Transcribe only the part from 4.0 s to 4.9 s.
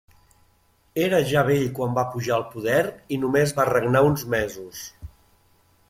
uns mesos.